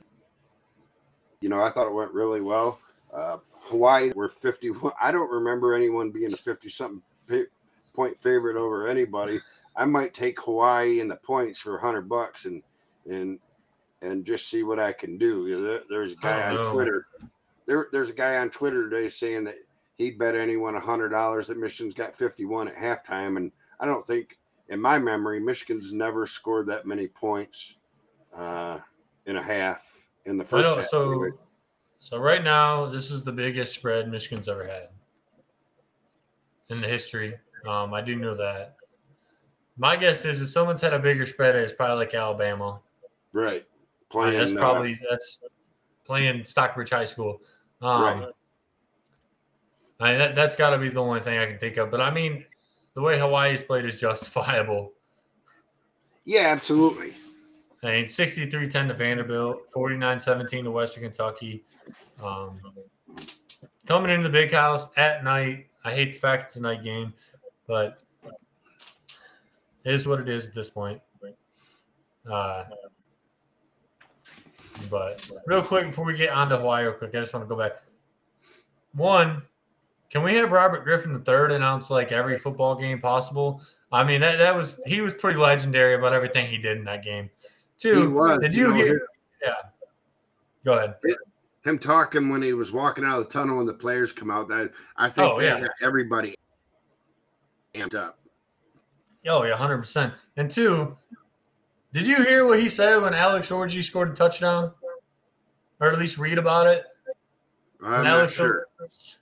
[1.40, 2.80] you know, I thought it went really well.
[3.12, 4.92] Uh, Hawaii were 51.
[5.00, 7.02] I don't remember anyone being a 50 something
[7.92, 9.40] point favorite over anybody.
[9.76, 12.62] I might take Hawaii in the points for hundred bucks and
[13.06, 13.38] and
[14.02, 15.46] and just see what I can do.
[15.46, 16.72] You know, there's a guy on know.
[16.72, 17.06] Twitter.
[17.66, 19.54] There, there's a guy on Twitter today saying that
[19.96, 24.04] he'd bet anyone a hundred dollars that Michigan's got 51 at halftime, and I don't
[24.04, 27.76] think, in my memory, Michigan's never scored that many points
[28.36, 28.78] uh,
[29.26, 29.82] in a half
[30.26, 30.68] in the first.
[30.68, 30.86] Half.
[30.88, 31.28] So,
[32.00, 34.88] so right now, this is the biggest spread Michigan's ever had
[36.68, 37.34] in the history
[37.66, 38.76] um, I do know that.
[39.76, 42.80] My guess is if someone's had a bigger spread, it's probably like Alabama.
[43.32, 43.64] Right.
[44.10, 44.38] playing.
[44.38, 45.40] that's uh, probably that's
[46.04, 47.40] playing Stockbridge High School.
[47.80, 48.28] Um, Right.
[50.00, 51.90] I mean, that that's got to be the only thing I can think of.
[51.90, 52.44] But I mean,
[52.94, 54.92] the way Hawaii's played is justifiable.
[56.24, 57.14] yeah, absolutely.
[57.84, 61.64] I mean, 63-10 to Vanderbilt, 49-17 to Western Kentucky.
[62.22, 62.60] Um,
[63.86, 65.66] coming into the big house at night.
[65.84, 67.12] I hate the fact it's a night game,
[67.72, 67.96] but
[69.82, 71.00] it is what it is at this point.
[72.30, 72.64] Uh,
[74.90, 77.48] but real quick before we get on to Hawaii, real quick, I just want to
[77.48, 77.80] go back.
[78.92, 79.40] One,
[80.10, 83.62] can we have Robert Griffin III announce like every football game possible?
[83.90, 87.02] I mean, that, that was he was pretty legendary about everything he did in that
[87.02, 87.30] game.
[87.78, 89.08] Two, was, did you you know, hear?
[89.42, 89.54] Yeah,
[90.62, 90.96] go ahead.
[91.64, 94.48] Him talking when he was walking out of the tunnel and the players come out.
[94.48, 95.66] That I think Oh, yeah.
[95.80, 96.36] everybody
[97.74, 98.18] amped up.
[99.28, 100.14] Oh yeah, hundred percent.
[100.36, 100.96] And two,
[101.92, 104.72] did you hear what he said when Alex Orji scored a touchdown,
[105.80, 106.82] or at least read about it?
[107.84, 108.66] I'm not Alex sure.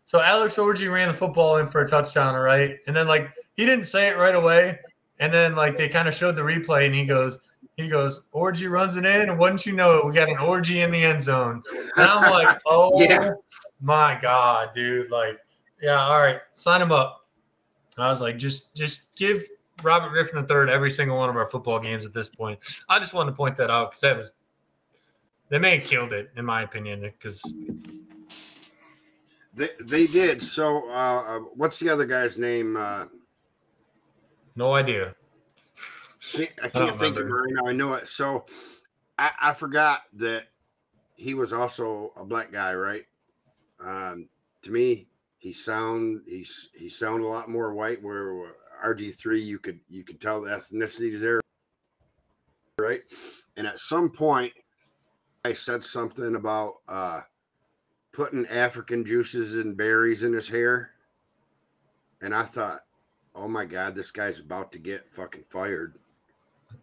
[0.06, 2.76] So Alex Orji ran the football in for a touchdown, all right?
[2.86, 4.78] And then like he didn't say it right away,
[5.18, 7.38] and then like they kind of showed the replay, and he goes,
[7.76, 10.80] he goes, Orji runs it in, and wouldn't you know it, we got an orgy
[10.82, 11.62] in the end zone.
[11.96, 13.32] And I'm like, oh Yeah.
[13.80, 15.10] my god, dude!
[15.10, 15.38] Like,
[15.82, 17.19] yeah, all right, sign him up.
[18.00, 19.42] And I was like, just just give
[19.82, 22.58] Robert Griffin III every single one of our football games at this point.
[22.88, 24.32] I just wanted to point that out because that was
[25.50, 27.42] they may have killed it in my opinion because
[29.52, 30.40] They, they did.
[30.40, 30.92] So, uh,
[31.26, 32.78] uh, what's the other guy's name?
[32.78, 33.04] Uh,
[34.56, 35.14] no idea.
[36.32, 37.66] can't- I can't think of it right now.
[37.66, 38.08] I know it.
[38.08, 38.46] So,
[39.18, 40.44] I, I forgot that
[41.16, 43.04] he was also a black guy, right?
[43.78, 44.30] Um,
[44.62, 45.09] to me,
[45.40, 48.02] he sound he's he sound a lot more white.
[48.02, 48.52] Where
[48.84, 51.40] RG three, you could you could tell the ethnicity is there,
[52.78, 53.00] right?
[53.56, 54.52] And at some point,
[55.44, 57.22] I said something about uh,
[58.12, 60.90] putting African juices and berries in his hair,
[62.20, 62.82] and I thought,
[63.34, 65.96] oh my god, this guy's about to get fucking fired.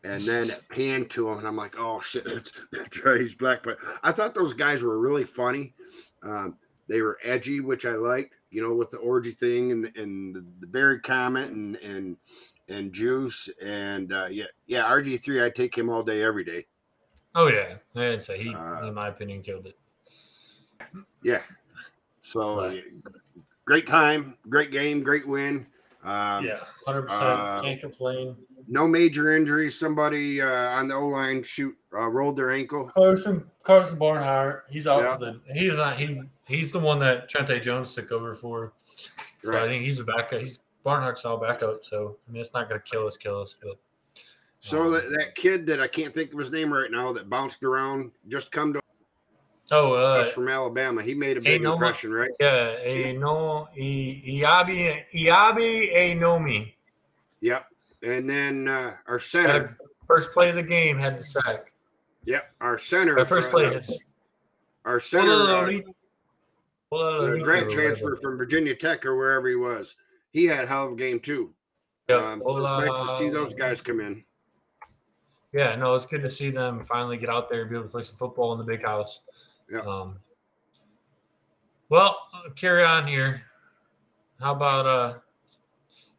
[0.04, 3.36] And then it panned to him, and I'm like, oh shit, that's, that's right, he's
[3.36, 3.62] black.
[3.62, 5.76] But I thought those guys were really funny.
[6.24, 10.36] Um, they were edgy, which I liked, you know, with the orgy thing and and
[10.60, 12.18] the, berry comment and and
[12.70, 16.66] and juice and uh, yeah, yeah, RG three, I take him all day, every day.
[17.36, 19.78] Oh yeah, I didn't say he, Uh, in my opinion, killed it.
[21.24, 21.42] Yeah.
[22.22, 22.84] So Right.
[23.66, 25.68] great time, great game, great win.
[26.04, 27.22] Um, yeah, hundred percent.
[27.22, 28.36] uh, Can't complain.
[28.68, 29.80] No major injuries.
[29.80, 32.92] Somebody uh, on the O line shoot uh, rolled their ankle.
[32.96, 35.14] Karsen Karsen Barnhart, he's out Yeah.
[35.18, 35.42] for the.
[35.54, 35.98] He's not.
[35.98, 38.74] He he's the one that Trente Jones took over for.
[39.40, 40.42] So I think he's a backup.
[40.42, 41.84] He's Barnhart's all backup.
[41.84, 43.56] So I mean, it's not going to kill us, kill us.
[43.62, 43.78] But
[44.60, 47.64] So that, that kid that I can't think of his name right now that bounced
[47.64, 48.82] around just come to
[49.72, 51.02] oh, uh, from Alabama.
[51.04, 52.32] He made a big impression, right?
[52.40, 56.74] yeah, a no, I- Iabi Iabi Nomi.
[57.42, 57.66] Yep.
[58.08, 59.78] And then uh, our center.
[60.06, 61.74] First play of the game had the sack.
[62.26, 62.54] Yep.
[62.62, 63.20] Our center.
[63.20, 63.66] Our first play.
[63.66, 63.82] uh,
[64.86, 65.32] our center.
[65.32, 69.98] uh, the grant transfer from Virginia Tech or wherever he was.
[70.32, 71.54] He had a hell of a game too.
[72.08, 72.24] Yep.
[72.24, 74.24] Um, so it's nice to see those guys come in.
[75.54, 77.92] Yeah, no, it's good to see them finally get out there and be able to
[77.92, 79.22] play some football in the big house.
[79.70, 79.80] Yeah.
[79.80, 80.20] Um,
[81.90, 83.42] well, uh, carry on here.
[84.40, 85.14] How about uh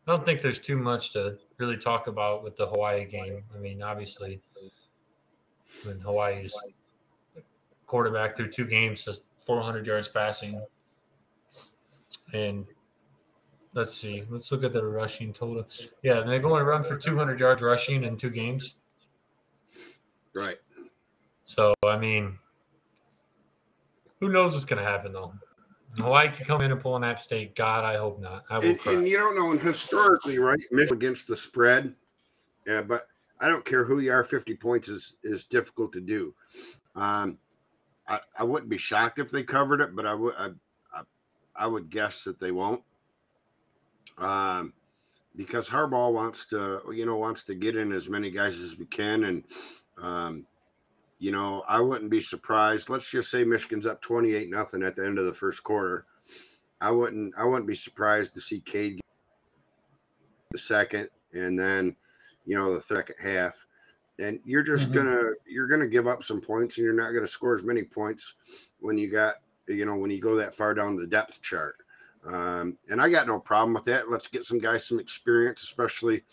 [0.09, 3.45] I don't think there's too much to really talk about with the Hawaii game.
[3.55, 4.41] I mean, obviously
[5.85, 6.59] when Hawaii's
[7.85, 10.63] quarterback through two games just 400 yards passing
[12.33, 12.67] and
[13.75, 15.67] let's see let's look at the rushing total
[16.03, 18.77] yeah they've only run for 200 yards rushing in two games
[20.35, 20.59] Right.
[21.45, 22.39] so I mean,
[24.21, 25.35] who knows what's going to happen though?
[25.99, 27.55] Hawaii could come in and pull an App State.
[27.55, 28.45] God, I hope not.
[28.51, 28.93] I will And, cry.
[28.95, 30.61] and you don't know, and historically, right?
[30.71, 31.95] Michigan against the spread.
[32.67, 33.07] Yeah, but
[33.41, 34.25] I don't care who you are.
[34.25, 36.35] Fifty points is is difficult to do.
[36.95, 37.39] Um,
[38.09, 40.49] I, I wouldn't be shocked if they covered it, but I would I,
[40.93, 41.03] I,
[41.57, 42.83] I would guess that they won't.
[44.19, 44.73] Um,
[45.37, 48.87] because Harbaugh wants to, you know, wants to get in as many guys as we
[48.87, 49.45] can, and
[50.03, 50.47] um,
[51.19, 52.89] you know, I wouldn't be surprised.
[52.89, 56.07] Let's just say Michigan's up twenty eight nothing at the end of the first quarter.
[56.81, 59.03] I wouldn't I wouldn't be surprised to see Cade get
[60.53, 61.97] the second and then
[62.45, 63.55] you know the second half.
[64.21, 64.95] And you're just Mhm.
[64.95, 68.35] gonna you're gonna give up some points and you're not gonna score as many points
[68.79, 71.77] when you got you know when you go that far down the depth chart.
[72.25, 74.11] Um, and I got no problem with that.
[74.11, 76.25] Let's get some guys some experience, especially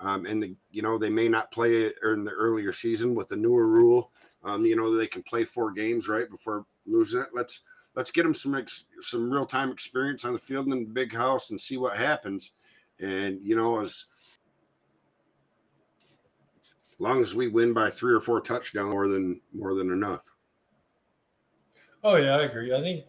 [0.00, 3.28] um, in the you know they may not play it in the earlier season with
[3.28, 4.10] the newer rule.
[4.44, 7.28] Um, you know they can play four games right before losing it.
[7.34, 7.62] Let's
[7.96, 11.14] let's get them some ex, some real time experience on the field in the big
[11.14, 12.52] house and see what happens.
[13.00, 14.06] And you know as
[16.98, 20.20] long as we win by three or four touchdowns, more than more than enough.
[22.02, 22.74] Oh yeah, I agree.
[22.74, 23.04] I think,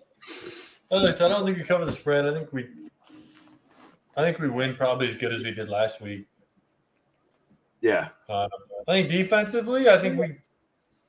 [0.92, 2.26] as I said, I don't think we cover the spread.
[2.26, 2.68] I think we,
[4.16, 6.28] I think we win probably as good as we did last week.
[7.82, 8.48] Yeah, uh,
[8.88, 10.38] I think defensively, I think we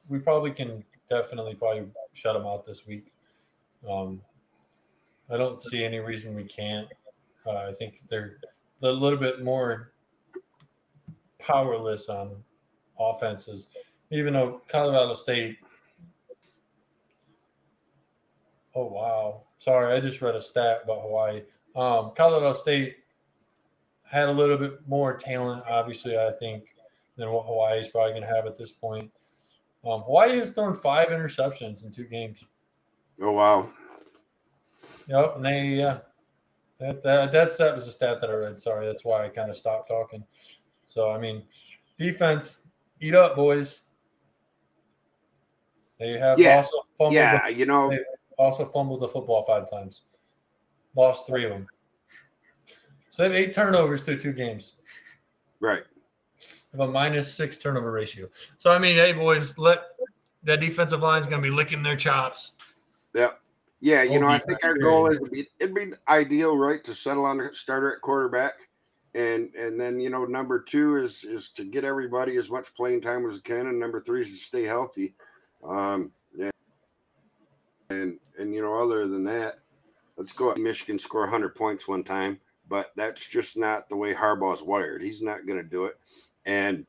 [0.09, 3.07] we probably can definitely probably shut them out this week.
[3.89, 4.21] Um,
[5.31, 6.89] I don't see any reason we can't.
[7.47, 8.39] Uh, I think they're,
[8.83, 9.93] a little bit more
[11.39, 12.45] powerless on
[12.99, 13.69] offenses,
[14.11, 15.57] even though Colorado State.
[18.75, 19.45] Oh wow!
[19.57, 21.43] Sorry, I just read a stat about Hawaii.
[21.75, 22.97] Um, Colorado State
[24.05, 26.75] had a little bit more talent, obviously, I think,
[27.17, 29.11] than what Hawaii is probably going to have at this point.
[29.85, 32.45] Um, Hawaii has thrown five interceptions in two games.
[33.21, 33.71] Oh wow!
[35.09, 35.99] Yep, and they yeah,
[36.79, 38.59] that that that's that was a stat that I read.
[38.59, 40.25] Sorry, that's why I kind of stopped talking.
[40.85, 41.45] So I mean,
[41.99, 42.67] defense,
[43.01, 43.83] eat up, boys.
[45.99, 46.57] They have Yeah.
[46.57, 47.15] also fumbled.
[47.15, 47.97] Yeah, the, you know,
[48.37, 50.03] also fumbled the football five times,
[50.95, 51.67] lost three of them.
[53.09, 54.81] So they have eight turnovers through two games.
[55.61, 55.85] right.
[56.73, 58.29] Have a minus six turnover ratio.
[58.59, 59.83] So I mean, hey boys, let
[60.45, 62.53] that defensive line is going to be licking their chops.
[63.15, 63.31] Yeah.
[63.81, 66.95] Yeah, you know, I think our goal is to be it'd be ideal, right, to
[66.95, 68.55] settle on a starter at quarterback.
[69.15, 73.03] And and then, you know, number two is is to get everybody as much playing
[73.03, 75.15] time as can, and number three is to stay healthy.
[75.63, 76.51] Um yeah.
[77.91, 79.61] and and you know, other than that,
[80.17, 84.63] let's go Michigan score 100 points one time, but that's just not the way Harbaugh's
[84.63, 85.03] wired.
[85.03, 85.99] He's not going to do it.
[86.47, 86.87] And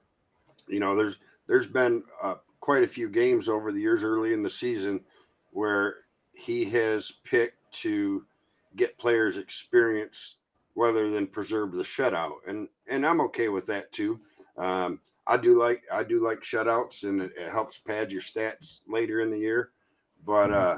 [0.67, 4.43] you know, there's there's been uh, quite a few games over the years early in
[4.43, 5.01] the season
[5.51, 5.97] where
[6.33, 8.25] he has picked to
[8.75, 10.35] get players experience
[10.75, 12.35] rather than preserve the shutout.
[12.47, 14.19] And and i'm okay with that too.
[14.57, 18.81] Um, i do like i do like shutouts and it, it helps pad your stats
[18.87, 19.71] later in the year.
[20.25, 20.77] But uh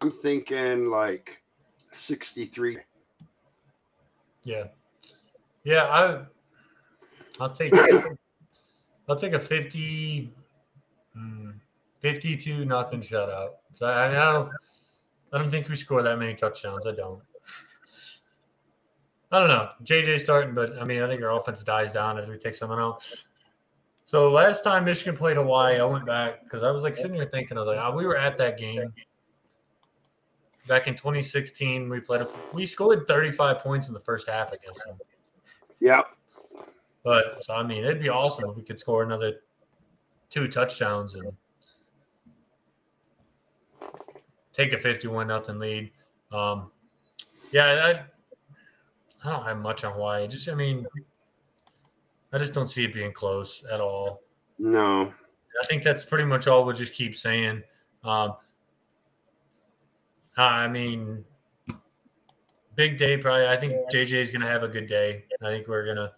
[0.00, 1.42] i'm thinking like
[1.92, 2.78] 63
[4.44, 4.68] Yeah,
[5.64, 5.84] yeah.
[5.84, 6.26] I
[7.40, 7.72] I'll take
[9.08, 10.32] I'll take a 50,
[11.16, 11.54] mm,
[12.00, 13.50] 52 nothing shutout.
[13.72, 14.48] So I, I don't
[15.32, 16.86] I don't think we score that many touchdowns.
[16.86, 17.20] I don't.
[19.32, 19.70] I don't know.
[19.84, 22.78] JJ starting, but I mean I think our offense dies down as we take someone
[22.78, 23.24] else.
[24.04, 27.26] So last time Michigan played Hawaii, I went back because I was like sitting here
[27.26, 28.94] thinking, I was like, oh, we were at that game
[30.68, 31.88] back in 2016.
[31.88, 34.96] We played, we scored 35 points in the first half against them.
[35.80, 36.02] yeah
[37.06, 39.34] But so I mean, it'd be awesome if we could score another
[40.28, 41.30] two touchdowns and
[44.52, 45.92] take a fifty-one nothing lead.
[46.32, 46.72] Um,
[47.52, 48.02] yeah,
[49.24, 50.26] I, I don't have much on Hawaii.
[50.26, 50.84] Just I mean,
[52.32, 54.22] I just don't see it being close at all.
[54.58, 55.14] no
[55.62, 57.62] I think that's pretty much all we'll just keep saying.
[58.02, 58.34] Um,
[60.36, 61.24] I mean,
[62.74, 63.46] big day probably.
[63.46, 65.24] I think JJ is going to have a good day.
[65.40, 66.12] I think we're going to,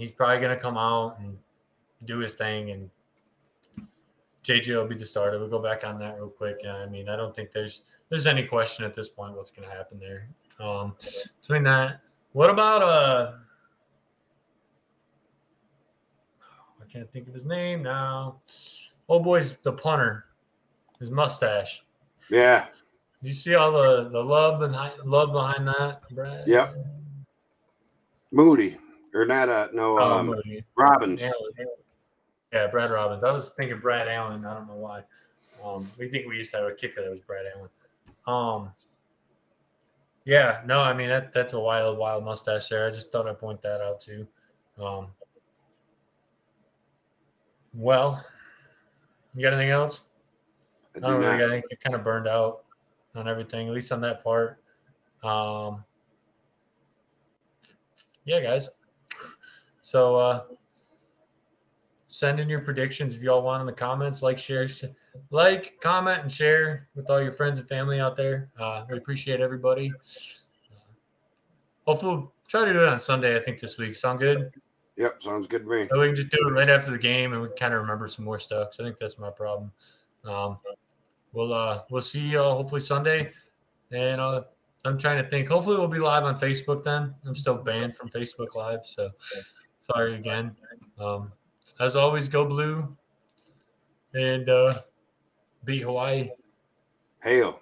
[0.00, 1.36] he's probably going to come out and
[2.06, 2.90] do his thing, and
[4.42, 5.38] JJ will be the starter.
[5.38, 6.62] We'll go back on that real quick.
[6.64, 9.68] Yeah, I mean, I don't think there's there's any question at this point what's going
[9.68, 10.28] to happen there.
[10.58, 10.96] Um,
[11.42, 12.00] between that,
[12.32, 13.32] what about uh?
[16.80, 18.40] I can't think of his name now.
[19.08, 20.24] Oh boy's the punter,
[20.98, 21.84] his mustache.
[22.30, 22.66] yeah
[23.22, 24.74] Did you see all the the love and
[25.04, 26.48] love behind that, Brad?
[26.48, 26.74] Yep.
[28.32, 28.78] moody
[29.14, 30.34] or not uh no Oh, um
[30.76, 31.34] robbins Allen.
[32.52, 33.22] Yeah, Brad Robbins.
[33.22, 34.44] I was thinking Brad Allen.
[34.44, 35.02] I don't know why.
[35.64, 37.68] Um, we think we used to have a kicker that was Brad Allen.
[38.26, 38.72] Um,
[40.24, 42.86] yeah, no, I mean that that's a wild, wild mustache there.
[42.86, 44.26] I just thought I'd point that out too.
[44.80, 45.08] Um,
[47.72, 48.24] well,
[49.34, 50.02] you got anything else?
[50.94, 51.38] I I do don't really not.
[51.38, 52.64] got anything kind of burned out
[53.14, 54.60] on everything, at least on that part.
[55.22, 55.84] Um,
[58.24, 58.68] yeah, guys.
[59.90, 60.42] So uh,
[62.06, 64.22] send in your predictions if y'all want in the comments.
[64.22, 64.84] Like, share, sh-
[65.30, 68.52] like, comment, and share with all your friends and family out there.
[68.56, 69.90] Uh, we appreciate everybody.
[69.90, 70.74] Uh,
[71.88, 73.36] hopefully, we'll try to do it on Sunday.
[73.36, 73.96] I think this week.
[73.96, 74.52] Sound good?
[74.96, 77.32] yep sounds good to me So we can just do it right after the game,
[77.32, 78.74] and we kind of remember some more stuff.
[78.74, 79.72] So I think that's my problem.
[80.24, 80.58] Um,
[81.32, 83.32] we'll uh, we'll see you all hopefully Sunday,
[83.90, 84.42] and uh,
[84.84, 85.48] I'm trying to think.
[85.48, 87.12] Hopefully, we'll be live on Facebook then.
[87.26, 89.10] I'm still banned from Facebook Live, so
[89.92, 90.54] sorry again.
[90.98, 91.32] Um,
[91.78, 92.96] as always, go blue
[94.14, 94.74] and uh,
[95.64, 96.30] beat Hawaii.
[97.22, 97.60] Hail.